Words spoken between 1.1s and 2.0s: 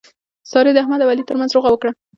علي ترمنځ روغه وکړه.